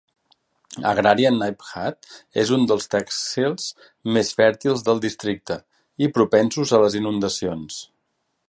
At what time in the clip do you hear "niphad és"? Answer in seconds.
1.41-2.53